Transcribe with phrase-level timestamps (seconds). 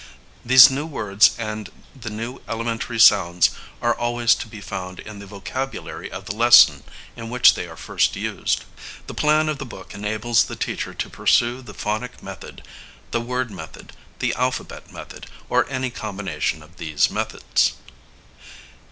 [0.43, 3.51] These new words and the new elementary sounds
[3.83, 6.83] are always to be found in the vocabulary of the lesson
[7.15, 8.63] in which they are first used.
[9.05, 12.63] The plan of the book enables the teacher to pursue the Phonic Method,
[13.11, 17.73] the Word Method, the Alphabet Method, or any combination of these methods.